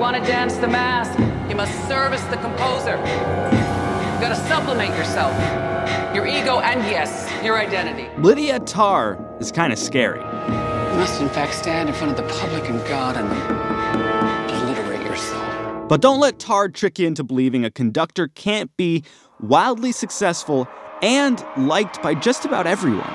[0.00, 1.12] want to dance the mask,
[1.50, 2.96] you must service the composer.
[2.96, 5.34] You've gotta supplement yourself,
[6.14, 8.08] your ego, and yes, your identity.
[8.16, 10.20] Lydia Tár is kind of scary.
[10.20, 13.28] You must, in fact, stand in front of the public and God and
[14.50, 15.86] obliterate yourself.
[15.86, 19.04] But don't let Tarr trick you into believing a conductor can't be
[19.38, 20.66] wildly successful
[21.02, 23.12] and liked by just about everyone.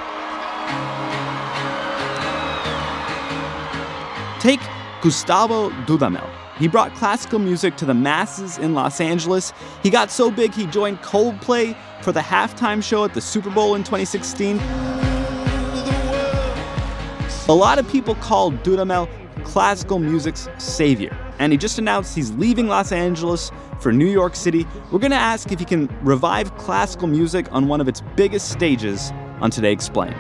[4.40, 4.60] Take
[5.02, 6.45] Gustavo Dudamel.
[6.58, 9.52] He brought classical music to the masses in Los Angeles.
[9.84, 13.76] He got so big he joined Coldplay for the halftime show at the Super Bowl
[13.76, 14.58] in 2016.
[17.48, 19.10] A lot of people call Dudamel
[19.44, 24.66] classical music's savior, and he just announced he's leaving Los Angeles for New York City.
[24.92, 28.50] We're going to ask if he can revive classical music on one of its biggest
[28.50, 29.12] stages
[29.42, 30.16] on Today Explained.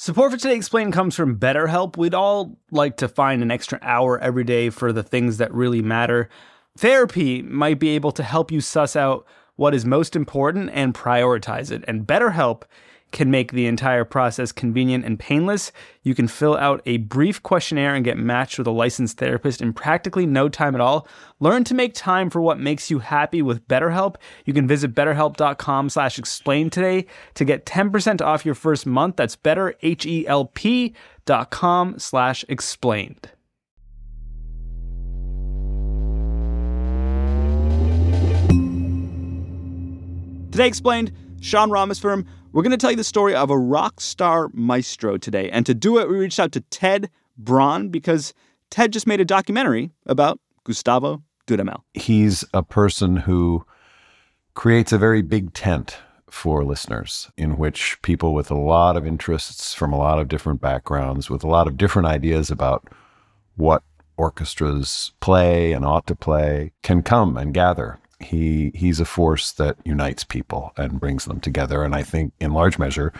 [0.00, 1.96] Support for Today Explained comes from BetterHelp.
[1.96, 5.82] We'd all like to find an extra hour every day for the things that really
[5.82, 6.28] matter.
[6.76, 11.72] Therapy might be able to help you suss out what is most important and prioritize
[11.72, 11.82] it.
[11.88, 12.62] And BetterHelp
[13.10, 15.72] can make the entire process convenient and painless.
[16.02, 19.72] You can fill out a brief questionnaire and get matched with a licensed therapist in
[19.72, 21.06] practically no time at all.
[21.40, 24.16] Learn to make time for what makes you happy with BetterHelp.
[24.44, 29.16] You can visit betterhelp.com slash explain today to get 10% off your first month.
[29.16, 33.30] That's betterhelp.com slash explained.
[40.50, 44.50] Today explained, Sean Rameswaram we're going to tell you the story of a rock star
[44.52, 45.50] maestro today.
[45.50, 48.32] And to do it, we reached out to Ted Braun because
[48.70, 51.82] Ted just made a documentary about Gustavo Dudamel.
[51.94, 53.64] He's a person who
[54.54, 55.98] creates a very big tent
[56.30, 60.60] for listeners in which people with a lot of interests from a lot of different
[60.60, 62.86] backgrounds, with a lot of different ideas about
[63.56, 63.82] what
[64.16, 69.76] orchestras play and ought to play, can come and gather he he's a force that
[69.84, 71.82] unites people and brings them together.
[71.82, 73.12] And I think, in large measure,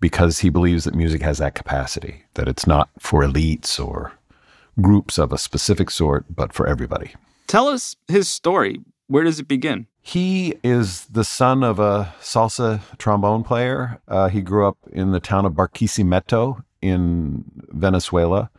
[0.00, 4.12] because he believes that music has that capacity, that it's not for elites or
[4.80, 7.12] groups of a specific sort, but for everybody.
[7.46, 8.80] Tell us his story.
[9.08, 9.86] Where does it begin?
[10.02, 14.00] He is the son of a salsa trombone player.
[14.08, 18.50] Uh, he grew up in the town of Barquisimeto in Venezuela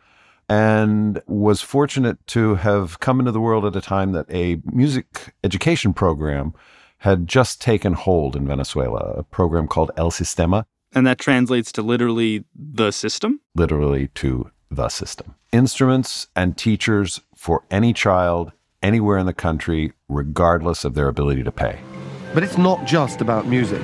[0.52, 5.32] and was fortunate to have come into the world at a time that a music
[5.42, 6.52] education program
[6.98, 10.64] had just taken hold in Venezuela, a program called El Sistema.
[10.94, 13.40] And that translates to literally the system?
[13.54, 15.36] Literally to the system.
[15.52, 18.52] Instruments and teachers for any child
[18.82, 21.78] anywhere in the country, regardless of their ability to pay.
[22.34, 23.80] But it's not just about music,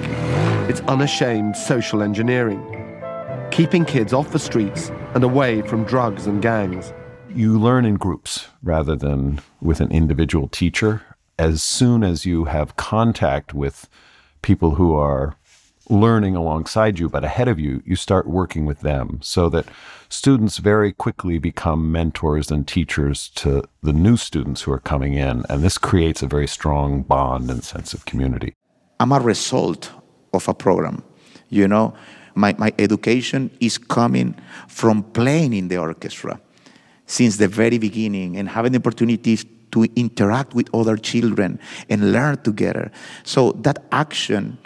[0.68, 2.87] it's unashamed social engineering
[3.50, 6.92] keeping kids off the streets and away from drugs and gangs.
[7.30, 11.02] You learn in groups rather than with an individual teacher.
[11.38, 13.88] As soon as you have contact with
[14.42, 15.36] people who are
[15.90, 19.66] learning alongside you, but ahead of you, you start working with them so that
[20.08, 25.44] students very quickly become mentors and teachers to the new students who are coming in.
[25.48, 28.54] And this creates a very strong bond and sense of community.
[29.00, 29.90] I'm a result
[30.32, 31.02] of a program.
[31.50, 31.94] You know,
[32.38, 34.34] my, my education is coming
[34.68, 36.40] from playing in the orchestra
[37.06, 42.40] since the very beginning and having the opportunities to interact with other children and learn
[42.42, 42.90] together.
[43.24, 44.58] So that action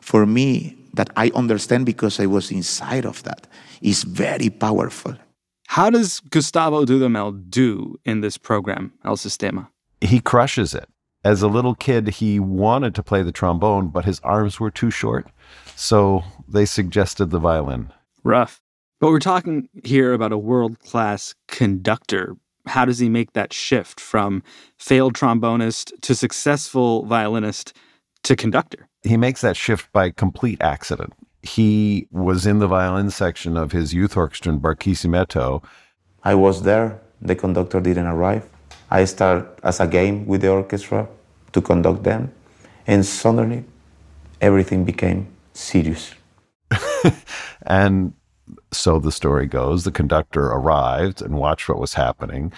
[0.00, 3.46] for me that I understand because I was inside of that
[3.80, 5.16] is very powerful.
[5.68, 9.68] How does Gustavo Dudamel do in this program, El Sistema?
[10.00, 10.88] He crushes it.
[11.24, 14.90] As a little kid, he wanted to play the trombone, but his arms were too
[14.90, 15.28] short.
[15.76, 17.92] So they suggested the violin.
[18.24, 18.60] Rough.
[19.00, 22.36] But we're talking here about a world class conductor.
[22.66, 24.44] How does he make that shift from
[24.78, 27.76] failed trombonist to successful violinist
[28.22, 28.88] to conductor?
[29.02, 31.12] He makes that shift by complete accident.
[31.42, 35.64] He was in the violin section of his youth orchestra in Barquisimeto.
[36.22, 37.00] I was there.
[37.20, 38.48] The conductor didn't arrive.
[38.90, 41.08] I started as a game with the orchestra
[41.52, 42.32] to conduct them.
[42.86, 43.64] And suddenly,
[44.40, 46.14] everything became serious.
[47.66, 48.14] and
[48.70, 52.52] so the story goes the conductor arrived and watched what was happening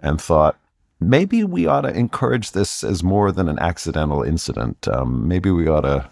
[0.00, 0.58] and thought,
[0.98, 4.88] maybe we ought to encourage this as more than an accidental incident.
[4.88, 6.08] Um, maybe we ought to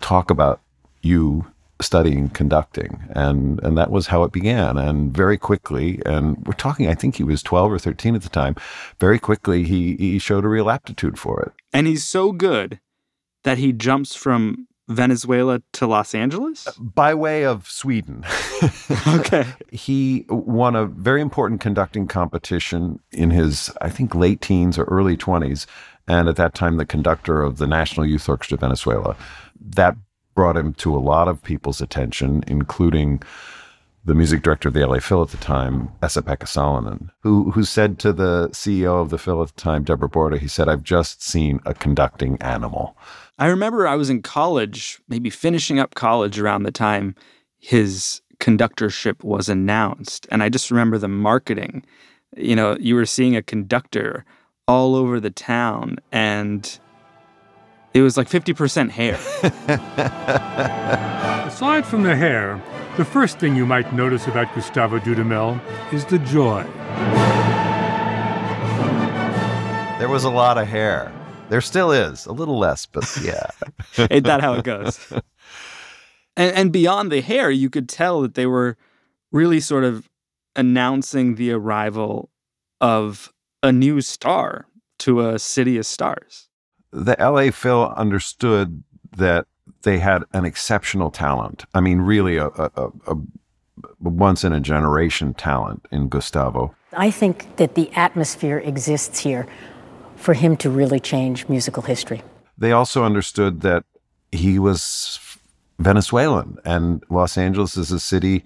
[0.00, 0.60] talk about
[1.02, 1.46] you
[1.80, 6.88] studying conducting and and that was how it began and very quickly and we're talking
[6.88, 8.56] I think he was 12 or 13 at the time
[8.98, 12.80] very quickly he he showed a real aptitude for it and he's so good
[13.44, 16.66] that he jumps from Venezuela to Los Angeles?
[16.78, 18.24] By way of Sweden.
[19.08, 19.44] okay.
[19.70, 25.16] He won a very important conducting competition in his, I think, late teens or early
[25.16, 25.66] 20s.
[26.06, 29.16] And at that time, the conductor of the National Youth Orchestra of Venezuela.
[29.60, 29.96] That
[30.34, 33.22] brought him to a lot of people's attention, including
[34.04, 37.98] the music director of the LA Phil at the time, Esa-Pekka Salonen, who who said
[37.98, 41.22] to the CEO of the Phil at the time, Deborah Borda, he said, I've just
[41.22, 42.96] seen a conducting animal.
[43.38, 47.14] I remember I was in college, maybe finishing up college around the time
[47.58, 50.26] his conductorship was announced.
[50.30, 51.84] And I just remember the marketing.
[52.36, 54.24] You know, you were seeing a conductor
[54.66, 56.78] all over the town and
[57.94, 59.14] it was like 50% hair.
[61.46, 62.62] Aside from the hair,
[62.96, 65.60] the first thing you might notice about Gustavo Dudamel
[65.92, 66.64] is the joy.
[69.98, 71.12] There was a lot of hair.
[71.48, 73.50] There still is, a little less, but yeah.
[74.10, 75.12] Ain't that how it goes?
[76.38, 78.76] And, and beyond the hair, you could tell that they were
[79.32, 80.08] really sort of
[80.54, 82.30] announcing the arrival
[82.80, 84.66] of a new star
[85.00, 86.48] to a city of stars.
[86.92, 88.84] The LA Phil understood
[89.16, 89.46] that
[89.82, 91.64] they had an exceptional talent.
[91.74, 93.16] I mean, really a, a, a, a
[94.00, 96.74] once in a generation talent in Gustavo.
[96.92, 99.46] I think that the atmosphere exists here
[100.18, 102.22] for him to really change musical history.
[102.56, 103.84] They also understood that
[104.32, 105.18] he was
[105.78, 108.44] Venezuelan and Los Angeles is a city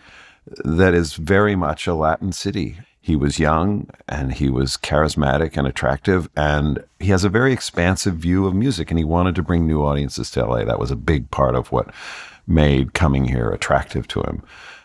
[0.64, 2.78] that is very much a Latin city.
[3.00, 8.14] He was young and he was charismatic and attractive, and he has a very expansive
[8.14, 10.64] view of music, and he wanted to bring new audiences to LA.
[10.64, 11.92] That was a big part of what
[12.46, 14.42] made coming here attractive to him.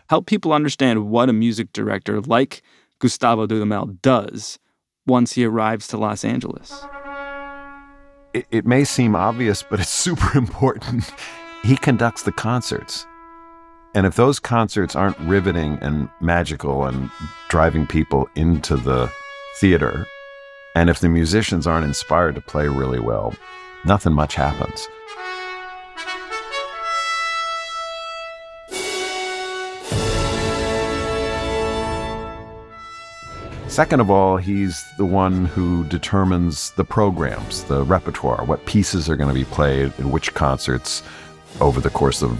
[0.08, 2.62] Help people understand what a music director like
[2.98, 4.58] Gustavo Dudamel does
[5.08, 6.84] once he arrives to Los Angeles.
[8.34, 11.12] It, it may seem obvious, but it's super important.
[11.64, 13.06] he conducts the concerts.
[13.94, 17.10] And if those concerts aren't riveting and magical and
[17.48, 19.10] driving people into the
[19.56, 20.06] theater,
[20.74, 23.34] and if the musicians aren't inspired to play really well,
[23.84, 24.88] nothing much happens.
[33.78, 39.14] Second of all, he's the one who determines the programs, the repertoire, what pieces are
[39.14, 41.04] going to be played in which concerts
[41.60, 42.36] over the course of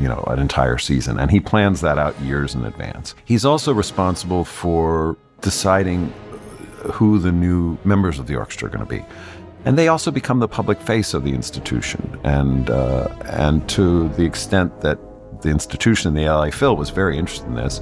[0.00, 3.14] you know an entire season and he plans that out years in advance.
[3.24, 6.12] He's also responsible for deciding
[6.92, 9.04] who the new members of the orchestra are going to be.
[9.64, 12.18] And they also become the public face of the institution.
[12.24, 14.98] And, uh, and to the extent that
[15.42, 17.80] the institution, the LA Phil, was very interested in this,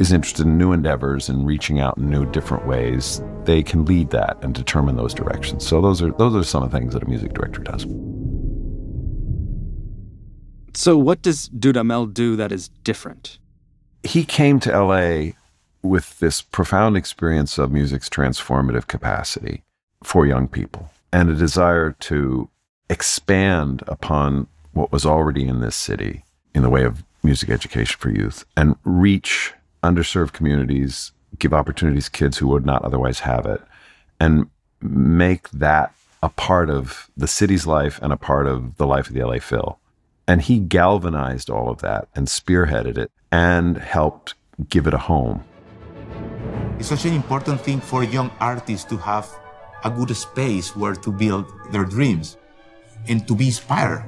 [0.00, 4.08] is interested in new endeavors and reaching out in new different ways, they can lead
[4.10, 5.66] that and determine those directions.
[5.66, 7.84] So those are those are some of the things that a music director does.
[10.74, 13.38] So what does Dudamel do that is different?
[14.02, 15.32] He came to LA
[15.82, 19.62] with this profound experience of music's transformative capacity
[20.02, 22.48] for young people and a desire to
[22.88, 26.24] expand upon what was already in this city
[26.54, 29.52] in the way of music education for youth and reach
[29.82, 33.60] underserved communities, give opportunities kids who would not otherwise have it,
[34.18, 34.48] and
[34.80, 35.92] make that
[36.22, 39.38] a part of the city's life and a part of the life of the LA
[39.38, 39.78] Phil.
[40.28, 44.34] And he galvanized all of that and spearheaded it and helped
[44.68, 45.44] give it a home.
[46.78, 49.28] It's such an important thing for young artists to have
[49.84, 52.36] a good space where to build their dreams
[53.08, 54.04] and to be inspired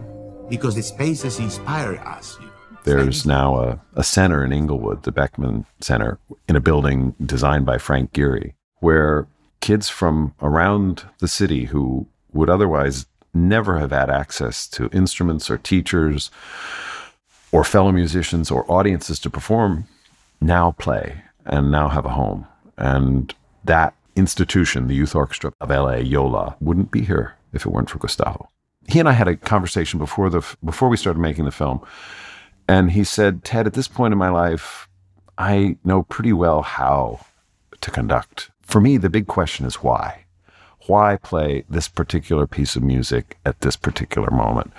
[0.49, 2.39] because the spaces inspire us.
[2.85, 7.79] There's now a, a center in Inglewood, the Beckmen Center, in a building designed by
[7.79, 9.27] Frank Gehry, where
[9.61, 15.59] kids from around the city who would otherwise never have had access to instruments or
[15.59, 16.31] teachers
[17.53, 19.87] or fellow musicians or audiences to perform
[20.41, 22.47] now play and now have a home.
[22.77, 23.35] And
[23.65, 27.99] that institution, the Youth Orchestra of LA, YOLA, wouldn't be here if it weren't for
[27.99, 28.51] Gustavo.
[28.89, 31.81] He and I had a conversation before the before we started making the film
[32.69, 34.89] and he said, Ted, at this point in my life,
[35.39, 37.21] I know pretty well how
[37.81, 38.51] to conduct.
[38.63, 40.25] For me, the big question is why?
[40.87, 44.73] Why play this particular piece of music at this particular moment?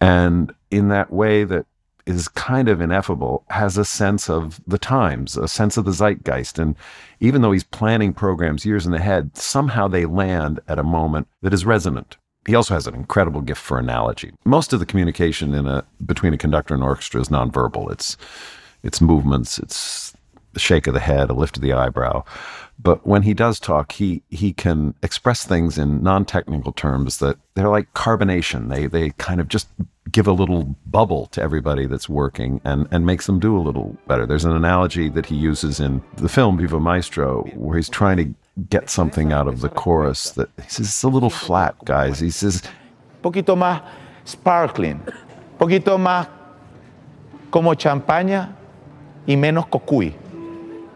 [0.00, 1.66] And in that way that
[2.06, 6.58] is kind of ineffable, has a sense of the times, a sense of the zeitgeist.
[6.58, 6.76] And
[7.20, 11.54] even though he's planning programs years in ahead, somehow they land at a moment that
[11.54, 14.32] is resonant he also has an incredible gift for analogy.
[14.44, 17.90] Most of the communication in a between a conductor and orchestra is nonverbal.
[17.90, 18.16] It's
[18.82, 20.14] it's movements, it's
[20.56, 22.22] shake of the head, a lift of the eyebrow.
[22.78, 27.68] But when he does talk, he he can express things in non-technical terms that they're
[27.68, 28.68] like carbonation.
[28.68, 29.68] They they kind of just
[30.10, 33.96] give a little bubble to everybody that's working and and makes them do a little
[34.06, 34.26] better.
[34.26, 38.34] There's an analogy that he uses in the film Viva Maestro where he's trying to
[38.68, 42.20] get something out of the chorus that he says it's a little flat, guys.
[42.20, 42.62] He says
[43.22, 43.82] poquito más
[44.24, 45.00] sparkling,
[45.58, 46.28] poquito más
[47.50, 48.54] como champaña
[49.26, 50.14] y menos cocuy.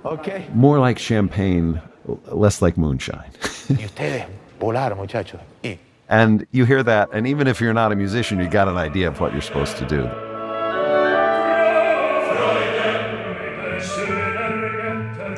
[0.05, 0.47] Okay.
[0.55, 1.81] more like champagne,
[2.27, 3.31] less like moonshine.
[3.69, 4.27] y ustedes
[4.59, 5.41] volaron, muchachos.
[5.63, 8.79] Y And you hear that, and even if you're not a musician, you got an
[8.79, 10.09] idea of what you're supposed to do.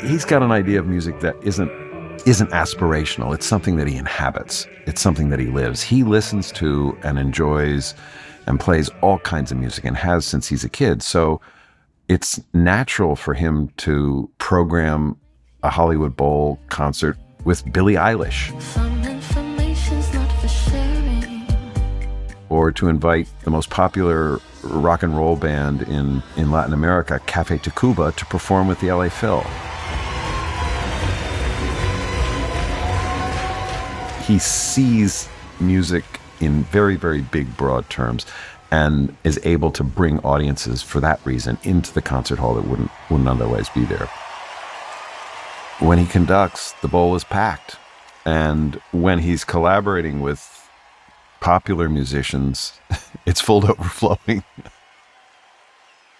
[0.06, 1.70] He's got an idea of music that isn't
[2.26, 3.34] isn't aspirational.
[3.34, 4.66] It's something that he inhabits.
[4.86, 5.82] It's something that he lives.
[5.82, 7.94] He listens to and enjoys
[8.46, 11.02] and plays all kinds of music and has since he's a kid.
[11.02, 11.40] So
[12.08, 15.16] it's natural for him to program
[15.62, 18.60] a Hollywood Bowl concert with Billie Eilish.
[18.60, 21.46] Some information's not for sharing.
[22.48, 27.58] or to invite the most popular rock and roll band in, in Latin America, Cafe
[27.58, 29.44] Tacuba, to perform with the LA Phil.
[34.30, 36.04] He sees music
[36.38, 38.26] in very, very big, broad terms
[38.70, 42.92] and is able to bring audiences for that reason into the concert hall that wouldn't,
[43.10, 44.08] wouldn't otherwise be there.
[45.80, 47.74] When he conducts, the bowl is packed.
[48.24, 50.70] And when he's collaborating with
[51.40, 52.78] popular musicians,
[53.26, 54.44] it's full to overflowing.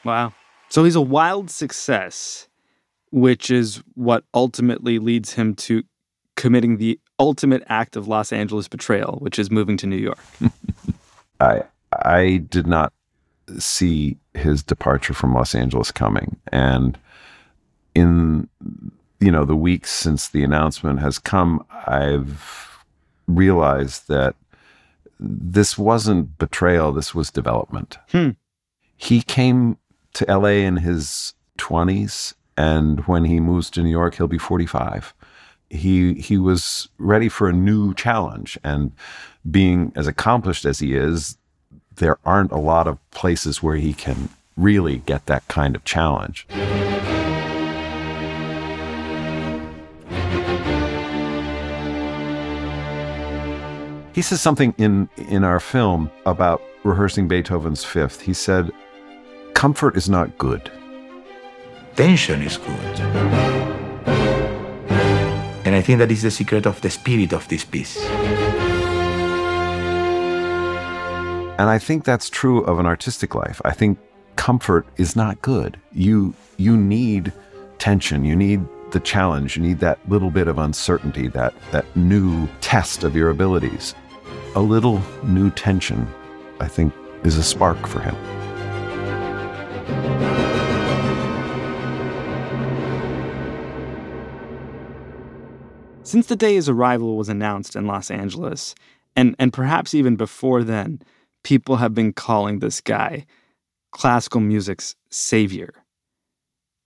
[0.04, 0.34] Wow.
[0.68, 2.48] So he's a wild success,
[3.12, 5.84] which is what ultimately leads him to
[6.34, 10.18] committing the ultimate act of Los Angeles betrayal, which is moving to New York.
[11.40, 11.62] I
[11.92, 12.92] I did not
[13.58, 16.98] see his departure from Los Angeles coming, and
[17.94, 18.48] in
[19.20, 22.84] you know the weeks since the announcement has come, I've
[23.28, 24.34] realized that
[25.20, 26.92] this wasn't betrayal.
[26.92, 27.98] This was development.
[28.10, 28.30] Hmm.
[28.96, 29.76] He came
[30.14, 35.12] to LA in his twenties, and when he moves to New York, he'll be forty-five.
[35.70, 38.92] He he was ready for a new challenge, and
[39.48, 41.38] being as accomplished as he is,
[41.96, 46.46] there aren't a lot of places where he can really get that kind of challenge.
[54.12, 58.22] He says something in in our film about rehearsing Beethoven's Fifth.
[58.22, 58.70] He said,
[59.54, 60.70] "Comfort is not good."
[62.00, 63.79] tension is good.
[65.70, 68.04] And I think that is the secret of the spirit of this piece.
[71.60, 73.62] And I think that's true of an artistic life.
[73.64, 73.96] I think
[74.34, 75.78] comfort is not good.
[75.92, 77.32] You you need
[77.78, 82.48] tension, you need the challenge, you need that little bit of uncertainty, that that new
[82.60, 83.94] test of your abilities.
[84.56, 86.04] A little new tension,
[86.58, 88.39] I think, is a spark for him.
[96.10, 98.74] Since the day his arrival was announced in Los Angeles,
[99.14, 101.02] and, and perhaps even before then,
[101.44, 103.26] people have been calling this guy
[103.92, 105.72] classical music's savior.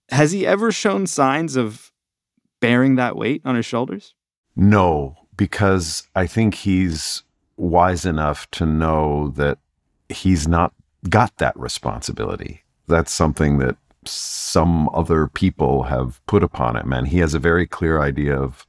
[0.09, 1.91] Has he ever shown signs of
[2.59, 4.13] bearing that weight on his shoulders?
[4.55, 7.23] No, because I think he's
[7.57, 9.57] wise enough to know that
[10.07, 10.71] he's not
[11.09, 12.61] got that responsibility.
[12.87, 16.93] That's something that some other people have put upon him.
[16.93, 18.67] And he has a very clear idea of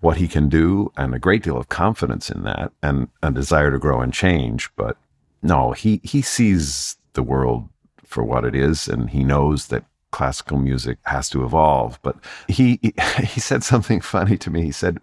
[0.00, 3.70] what he can do and a great deal of confidence in that and a desire
[3.70, 4.70] to grow and change.
[4.76, 4.96] But
[5.42, 7.68] no, he, he sees the world
[8.04, 11.98] for what it is and he knows that classical music has to evolve.
[12.02, 12.16] But
[12.48, 12.80] he,
[13.22, 14.62] he said something funny to me.
[14.62, 14.98] He said,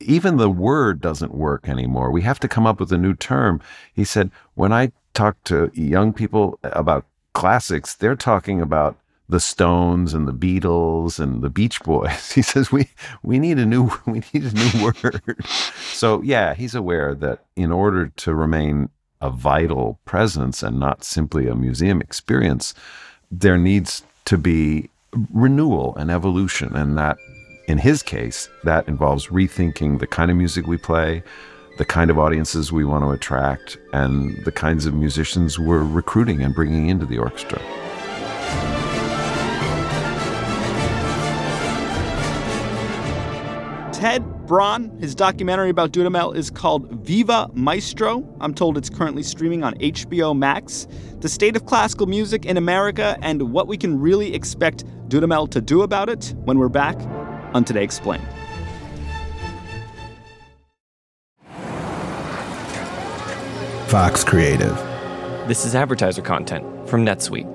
[0.00, 2.10] even the word doesn't work anymore.
[2.10, 3.60] We have to come up with a new term.
[3.94, 8.96] He said, when I talk to young people about classics, they're talking about
[9.32, 12.32] the Stones and the Beatles and the Beach Boys.
[12.34, 12.88] He says we
[13.22, 15.22] we need a new we need a new word.
[15.92, 21.46] so yeah, he's aware that in order to remain a vital presence and not simply
[21.46, 22.74] a museum experience,
[23.30, 24.90] there needs to be
[25.32, 27.16] renewal and evolution, and that
[27.68, 31.22] in his case that involves rethinking the kind of music we play,
[31.78, 36.42] the kind of audiences we want to attract, and the kinds of musicians we're recruiting
[36.42, 37.60] and bringing into the orchestra.
[44.02, 44.90] Ted Braun.
[44.98, 48.28] His documentary about Dudamel is called Viva Maestro.
[48.40, 50.88] I'm told it's currently streaming on HBO Max.
[51.20, 55.60] The state of classical music in America and what we can really expect Dudamel to
[55.60, 56.96] do about it when we're back
[57.54, 58.26] on Today Explained.
[63.86, 64.74] Fox Creative.
[65.46, 67.51] This is advertiser content from NetSuite.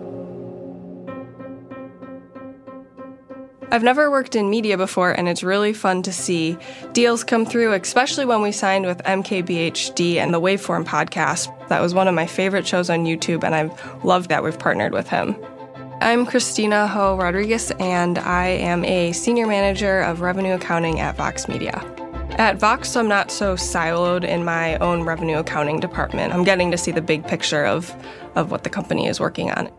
[3.70, 6.58] I've never worked in media before, and it's really fun to see
[6.94, 11.68] deals come through, especially when we signed with MKBHD and the Waveform podcast.
[11.68, 14.94] That was one of my favorite shows on YouTube, and I've loved that we've partnered
[14.94, 15.36] with him.
[16.00, 21.50] I'm Christina Ho Rodriguez, and I am a senior manager of revenue accounting at Vox
[21.50, 21.84] Media.
[22.38, 26.34] At Vox, I'm not so siloed in my own revenue accounting department.
[26.34, 27.94] I'm getting to see the big picture of,
[28.36, 29.70] of what the company is working on.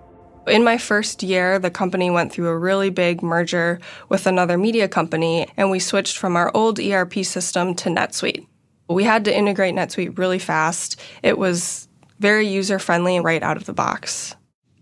[0.49, 4.89] In my first year, the company went through a really big merger with another media
[4.89, 8.47] company, and we switched from our old ERP system to NetSuite.
[8.89, 10.99] We had to integrate NetSuite really fast.
[11.23, 11.89] It was
[12.19, 14.35] very user friendly right out of the box.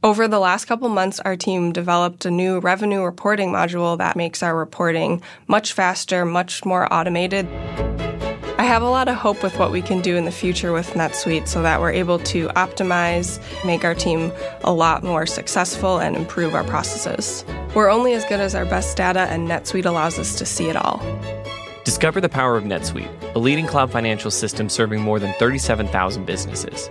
[0.05, 4.43] Over the last couple months, our team developed a new revenue reporting module that makes
[4.43, 7.49] our reporting much faster, much more automated.
[8.67, 10.91] I have a lot of hope with what we can do in the future with
[10.95, 14.33] NetSuite so that we're able to optimize, make our team
[14.65, 17.45] a lot more successful, and improve our processes.
[17.77, 20.75] We're only as good as our best data, and NetSuite allows us to see it
[20.75, 21.01] all.
[21.85, 26.89] Discover the power of NetSuite, a leading cloud financial system serving more than 37,000 businesses.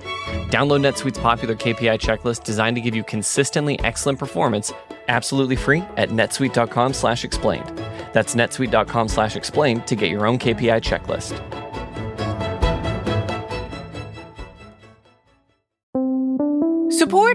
[0.48, 4.72] Download NetSuite's popular KPI checklist designed to give you consistently excellent performance
[5.08, 7.78] absolutely free at netsuite.com/explained.
[8.14, 11.65] That's netsuite.com/explained to get your own KPI checklist.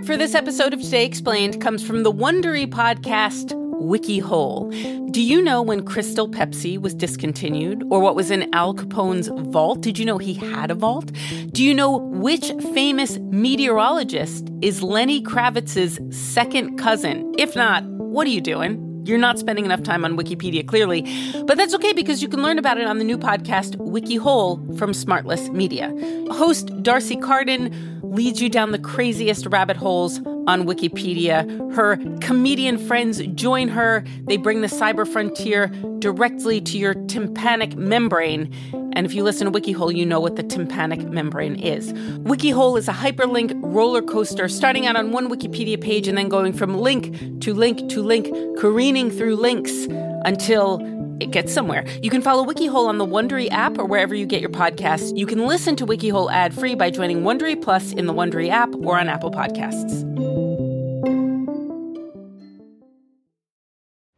[0.00, 3.52] Support for this episode of Today Explained comes from the Wondery podcast
[3.82, 5.12] WikiHole.
[5.12, 9.82] Do you know when Crystal Pepsi was discontinued or what was in Al Capone's vault?
[9.82, 11.12] Did you know he had a vault?
[11.52, 17.34] Do you know which famous meteorologist is Lenny Kravitz's second cousin?
[17.36, 18.89] If not, what are you doing?
[19.04, 21.02] You're not spending enough time on Wikipedia, clearly.
[21.46, 24.92] But that's okay because you can learn about it on the new podcast, WikiHole, from
[24.92, 25.92] Smartless Media.
[26.32, 31.74] Host D'Arcy Carden leads you down the craziest rabbit holes on Wikipedia.
[31.74, 34.04] Her comedian friends join her.
[34.26, 38.52] They bring the cyber frontier directly to your tympanic membrane.
[38.94, 41.92] And if you listen to WikiHole, you know what the tympanic membrane is.
[41.92, 46.52] WikiHole is a hyperlink roller coaster starting out on one Wikipedia page and then going
[46.52, 49.86] from link to link to link, careening through links
[50.24, 50.80] until
[51.20, 51.84] it gets somewhere.
[52.02, 55.16] You can follow WikiHole on the Wondery app or wherever you get your podcasts.
[55.16, 58.98] You can listen to WikiHole ad-free by joining Wondery Plus in the Wondery app or
[58.98, 60.06] on Apple Podcasts.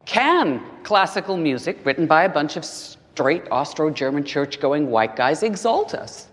[0.05, 2.63] Can classical music written by a bunch of
[3.13, 6.29] straight Austro-German church-going white guys exalt us?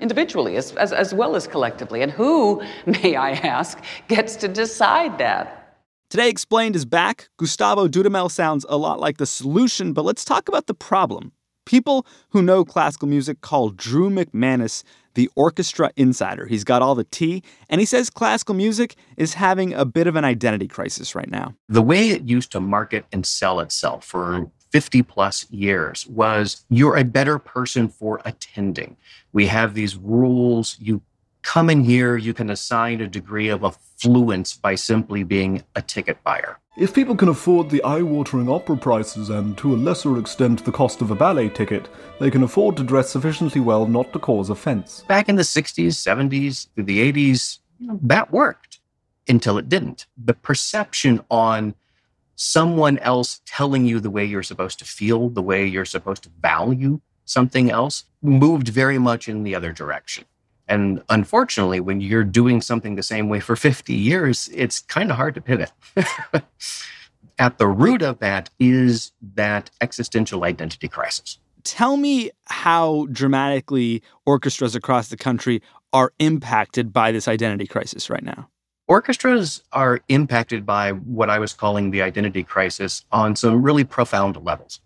[0.00, 2.02] Individually as, as, as well as collectively.
[2.02, 5.78] And who, may I ask, gets to decide that?
[6.10, 7.28] Today Explained is back.
[7.36, 11.32] Gustavo Dudamel sounds a lot like the solution, but let's talk about the problem.
[11.66, 14.82] People who know classical music call Drew McManus
[15.14, 16.46] the orchestra insider.
[16.46, 20.16] He's got all the tea, and he says classical music is having a bit of
[20.16, 21.54] an identity crisis right now.
[21.68, 26.96] The way it used to market and sell itself for 50 plus years was you're
[26.96, 28.96] a better person for attending.
[29.32, 30.76] We have these rules.
[30.80, 31.00] You
[31.42, 36.20] come in here, you can assign a degree of affluence by simply being a ticket
[36.24, 36.58] buyer.
[36.76, 40.72] If people can afford the eye watering opera prices and, to a lesser extent, the
[40.72, 44.50] cost of a ballet ticket, they can afford to dress sufficiently well not to cause
[44.50, 45.04] offense.
[45.06, 48.80] Back in the 60s, 70s, through the 80s, that worked
[49.28, 50.06] until it didn't.
[50.18, 51.76] The perception on
[52.36, 56.30] someone else telling you the way you're supposed to feel, the way you're supposed to
[56.40, 60.24] value something else, moved very much in the other direction.
[60.68, 65.16] And unfortunately, when you're doing something the same way for 50 years, it's kind of
[65.16, 65.72] hard to pivot.
[67.38, 71.38] At the root of that is that existential identity crisis.
[71.64, 78.22] Tell me how dramatically orchestras across the country are impacted by this identity crisis right
[78.22, 78.48] now.
[78.86, 84.36] Orchestras are impacted by what I was calling the identity crisis on some really profound
[84.36, 84.80] levels.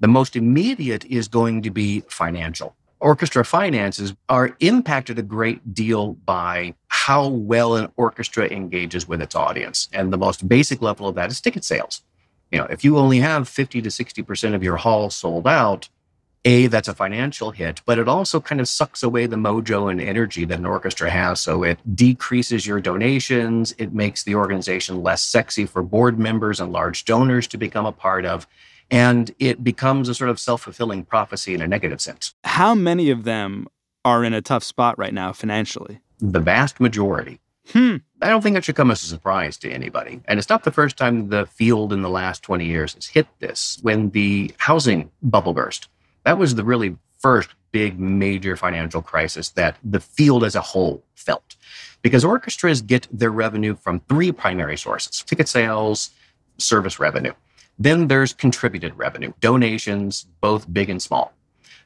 [0.00, 6.12] The most immediate is going to be financial orchestra finances are impacted a great deal
[6.12, 9.88] by how well an orchestra engages with its audience.
[9.92, 12.02] And the most basic level of that is ticket sales.
[12.52, 15.88] You know, if you only have 50 to 60% of your hall sold out,
[16.44, 20.00] A, that's a financial hit, but it also kind of sucks away the mojo and
[20.00, 21.40] energy that an orchestra has.
[21.40, 23.74] So it decreases your donations.
[23.78, 27.92] It makes the organization less sexy for board members and large donors to become a
[27.92, 28.48] part of.
[28.90, 32.34] And it becomes a sort of self fulfilling prophecy in a negative sense.
[32.42, 33.68] How many of them
[34.04, 36.00] are in a tough spot right now financially?
[36.18, 37.38] The vast majority.
[37.68, 37.98] Hmm.
[38.20, 40.20] I don't think that should come as a surprise to anybody.
[40.26, 43.28] And it's not the first time the field in the last 20 years has hit
[43.38, 43.78] this.
[43.82, 45.88] When the housing bubble burst,
[46.24, 51.02] that was the really first big major financial crisis that the field as a whole
[51.14, 51.56] felt.
[52.02, 56.10] Because orchestras get their revenue from three primary sources ticket sales,
[56.58, 57.32] service revenue.
[57.78, 61.32] Then there's contributed revenue, donations, both big and small.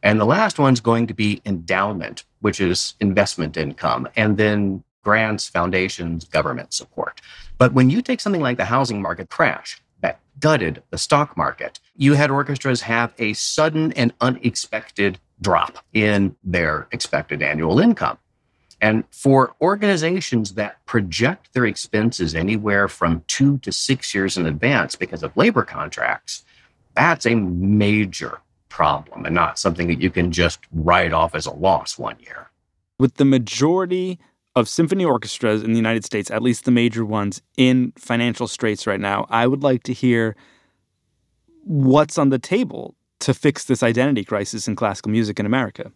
[0.03, 5.49] And the last one's going to be endowment, which is investment income, and then grants,
[5.49, 7.21] foundations, government support.
[7.59, 11.81] But when you take something like the housing market crash that gutted the stock market,
[11.97, 18.19] you had orchestras have a sudden and unexpected drop in their expected annual income.
[18.81, 24.95] And for organizations that project their expenses anywhere from two to six years in advance
[24.95, 26.45] because of labor contracts,
[26.95, 31.53] that's a major problem and not something that you can just write off as a
[31.53, 32.51] loss one year.
[32.99, 34.19] With the majority
[34.57, 38.87] of symphony orchestras in the United States, at least the major ones, in financial straits
[38.87, 40.35] right now, I would like to hear
[41.65, 45.93] what's on the table to fix this identity crisis in classical music in America.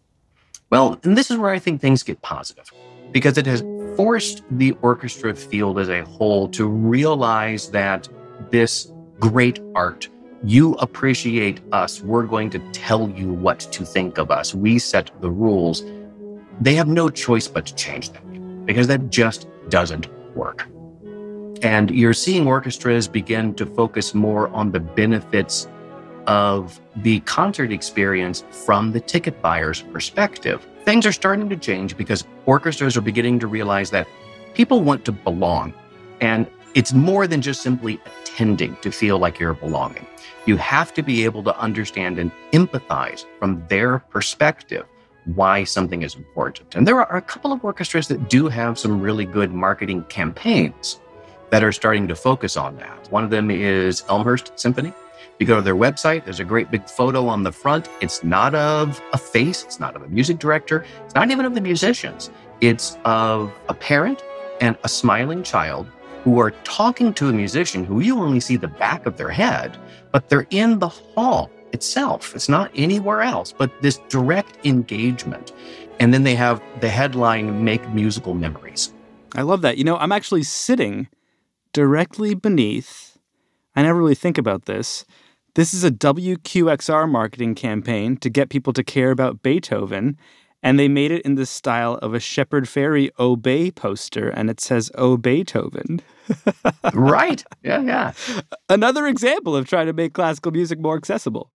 [0.69, 2.69] Well, and this is where I think things get positive
[3.11, 3.63] because it has
[3.97, 8.07] forced the orchestra field as a whole to realize that
[8.51, 10.07] this great art,
[10.43, 15.09] you appreciate us, we're going to tell you what to think of us, we set
[15.19, 15.83] the rules.
[16.59, 18.30] They have no choice but to change them
[18.71, 20.65] because that just doesn't work.
[21.61, 25.67] And you're seeing orchestras begin to focus more on the benefits
[26.25, 30.65] of the concert experience from the ticket buyer's perspective.
[30.85, 34.07] Things are starting to change because orchestras are beginning to realize that
[34.53, 35.73] people want to belong.
[36.21, 40.07] And it's more than just simply attending to feel like you're belonging.
[40.45, 44.85] You have to be able to understand and empathize from their perspective
[45.25, 46.75] why something is important.
[46.75, 50.99] And there are a couple of orchestras that do have some really good marketing campaigns
[51.51, 53.11] that are starting to focus on that.
[53.11, 54.93] One of them is Elmhurst Symphony.
[55.39, 57.89] You go to their website, there's a great big photo on the front.
[57.99, 61.55] It's not of a face, it's not of a music director, it's not even of
[61.55, 62.29] the musicians.
[62.61, 64.23] It's of a parent
[64.61, 65.87] and a smiling child
[66.23, 69.75] who are talking to a musician who you only see the back of their head,
[70.11, 72.35] but they're in the hall itself.
[72.35, 75.53] It's not anywhere else, but this direct engagement.
[75.99, 78.93] And then they have the headline Make Musical Memories.
[79.35, 79.77] I love that.
[79.77, 81.07] You know, I'm actually sitting
[81.73, 83.17] directly beneath,
[83.75, 85.05] I never really think about this.
[85.55, 90.17] This is a WQXR marketing campaign to get people to care about Beethoven.
[90.63, 94.59] And they made it in the style of a Shepard Fairey Obey poster, and it
[94.59, 96.01] says Oh Beethoven.
[96.93, 97.43] right.
[97.63, 98.13] Yeah, yeah.
[98.69, 101.51] Another example of trying to make classical music more accessible.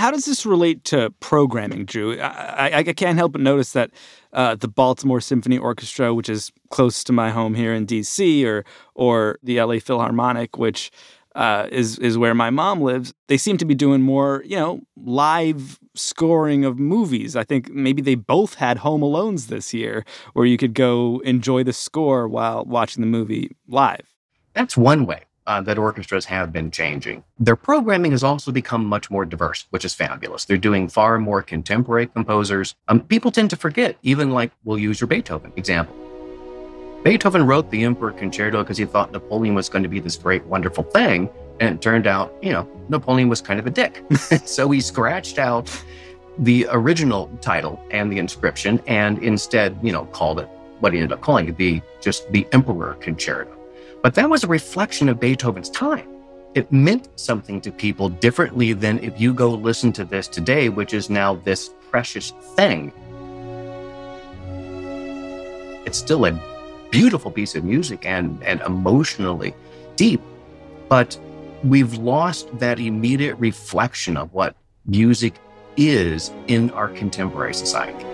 [0.00, 2.18] How does this relate to programming, Drew?
[2.18, 3.90] I, I, I can't help but notice that
[4.32, 8.64] uh, the Baltimore Symphony Orchestra, which is close to my home here in D.C., or
[8.94, 9.78] or the L.A.
[9.78, 10.90] Philharmonic, which
[11.34, 13.14] uh, is is where my mom lives.
[13.28, 17.36] They seem to be doing more, you know, live scoring of movies.
[17.36, 21.64] I think maybe they both had Home Alones this year, where you could go enjoy
[21.64, 24.14] the score while watching the movie live.
[24.54, 27.24] That's one way uh, that orchestras have been changing.
[27.38, 30.44] Their programming has also become much more diverse, which is fabulous.
[30.44, 32.74] They're doing far more contemporary composers.
[32.88, 35.94] Um, people tend to forget, even like we'll use your Beethoven example.
[37.02, 40.44] Beethoven wrote the Emperor Concerto because he thought Napoleon was going to be this great,
[40.44, 41.30] wonderful thing.
[41.58, 44.04] And it turned out, you know, Napoleon was kind of a dick.
[44.44, 45.70] so he scratched out
[46.38, 50.48] the original title and the inscription and instead, you know, called it
[50.80, 53.50] what he ended up calling it, the just the Emperor Concerto.
[54.02, 56.06] But that was a reflection of Beethoven's time.
[56.54, 60.92] It meant something to people differently than if you go listen to this today, which
[60.94, 62.92] is now this precious thing.
[65.86, 66.49] It's still a
[66.90, 69.54] beautiful piece of music and, and emotionally
[69.96, 70.20] deep,
[70.88, 71.18] but
[71.62, 75.34] we've lost that immediate reflection of what music
[75.76, 78.04] is in our contemporary society.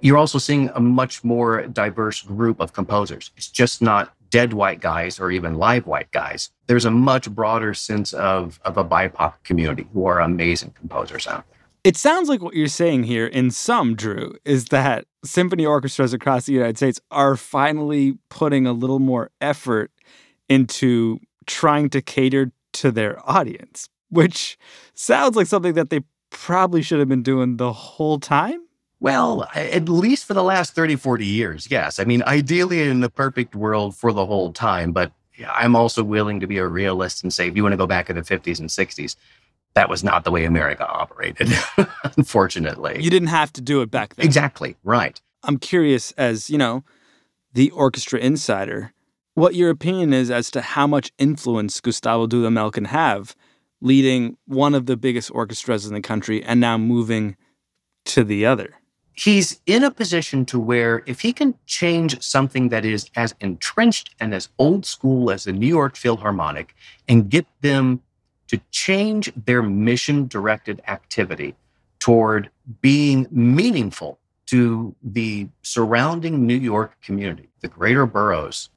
[0.00, 3.32] You're also seeing a much more diverse group of composers.
[3.36, 6.50] It's just not dead white guys or even live white guys.
[6.68, 11.44] There's a much broader sense of, of a BIPOC community who are amazing composers out
[11.50, 11.59] there.
[11.82, 16.44] It sounds like what you're saying here, in sum, Drew, is that symphony orchestras across
[16.44, 19.90] the United States are finally putting a little more effort
[20.48, 24.58] into trying to cater to their audience, which
[24.94, 28.60] sounds like something that they probably should have been doing the whole time.
[29.00, 31.98] Well, at least for the last 30, 40 years, yes.
[31.98, 35.12] I mean, ideally in the perfect world for the whole time, but
[35.48, 38.10] I'm also willing to be a realist and say, if you want to go back
[38.10, 39.16] in the 50s and 60s,
[39.74, 41.52] that was not the way America operated,
[42.16, 43.02] unfortunately.
[43.02, 44.26] You didn't have to do it back then.
[44.26, 45.20] Exactly, right.
[45.42, 46.84] I'm curious, as you know,
[47.52, 48.92] the orchestra insider,
[49.34, 53.34] what your opinion is as to how much influence Gustavo Dudamel can have
[53.80, 57.36] leading one of the biggest orchestras in the country and now moving
[58.04, 58.80] to the other
[59.20, 64.14] he's in a position to where if he can change something that is as entrenched
[64.18, 66.74] and as old school as the New York Philharmonic
[67.06, 68.00] and get them
[68.50, 71.54] to change their mission directed activity
[72.00, 78.68] toward being meaningful to the surrounding New York community, the greater boroughs,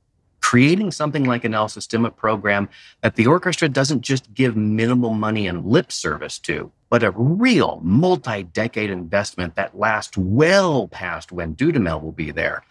[0.41, 2.69] creating something like an El Sistema program
[3.01, 7.79] that the orchestra doesn't just give minimal money and lip service to, but a real
[7.81, 12.63] multi decade investment that lasts well past when Dudamel will be there.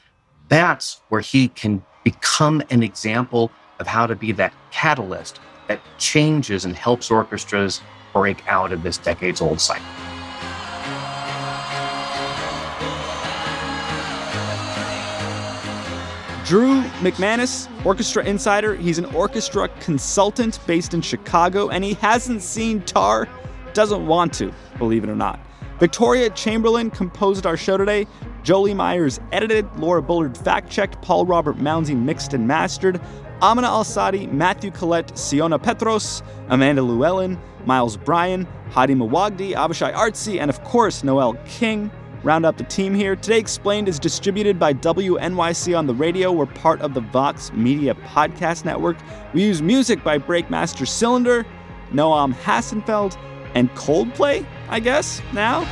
[0.49, 5.41] That's where he can become an example of how to be that catalyst
[5.73, 7.81] that changes and helps orchestras
[8.13, 9.87] break out of this decades old cycle.
[16.45, 18.75] Drew McManus, Orchestra Insider.
[18.75, 23.27] He's an orchestra consultant based in Chicago, and he hasn't seen Tar,
[23.73, 25.41] doesn't want to, believe it or not.
[25.81, 28.07] Victoria Chamberlain composed our show today.
[28.43, 33.01] Jolie Myers edited, Laura Bullard fact checked, Paul Robert Mounsey mixed and mastered.
[33.43, 40.49] Amina Al-Sadi, Matthew Collette, Siona Petros, Amanda Llewellyn, Miles Bryan, Hadi Mawagdi, Avishai Artsy, and
[40.49, 41.91] of course, Noel King
[42.23, 43.17] round up the team here.
[43.17, 46.31] Today Explained is distributed by WNYC on the radio.
[46.31, 48.97] We're part of the Vox Media Podcast Network.
[49.35, 51.45] We use music by Breakmaster Cylinder,
[51.91, 53.17] Noam Hassenfeld,
[53.57, 55.67] and Coldplay, I guess, now.